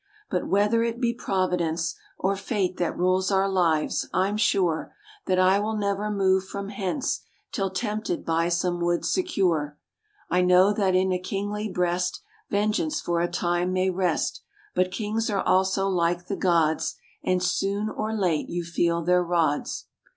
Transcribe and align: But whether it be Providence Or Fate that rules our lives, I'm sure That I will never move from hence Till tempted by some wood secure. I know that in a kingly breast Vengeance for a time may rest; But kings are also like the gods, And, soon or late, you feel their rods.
But 0.31 0.47
whether 0.47 0.81
it 0.81 0.99
be 0.99 1.13
Providence 1.13 1.93
Or 2.17 2.35
Fate 2.35 2.77
that 2.77 2.97
rules 2.97 3.29
our 3.31 3.47
lives, 3.47 4.09
I'm 4.11 4.35
sure 4.35 4.95
That 5.27 5.37
I 5.37 5.59
will 5.59 5.77
never 5.77 6.09
move 6.09 6.43
from 6.45 6.69
hence 6.69 7.21
Till 7.51 7.69
tempted 7.69 8.25
by 8.25 8.49
some 8.49 8.81
wood 8.81 9.05
secure. 9.05 9.77
I 10.27 10.41
know 10.41 10.73
that 10.73 10.95
in 10.95 11.11
a 11.11 11.19
kingly 11.19 11.69
breast 11.69 12.23
Vengeance 12.49 12.99
for 12.99 13.21
a 13.21 13.27
time 13.27 13.71
may 13.73 13.91
rest; 13.91 14.41
But 14.73 14.89
kings 14.91 15.29
are 15.29 15.43
also 15.43 15.87
like 15.87 16.25
the 16.25 16.35
gods, 16.35 16.95
And, 17.23 17.43
soon 17.43 17.87
or 17.87 18.11
late, 18.11 18.49
you 18.49 18.63
feel 18.63 19.03
their 19.03 19.23
rods. 19.23 19.85